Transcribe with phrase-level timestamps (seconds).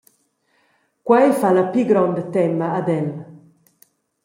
[1.07, 3.09] Quei fa la pli gronda tema ad el.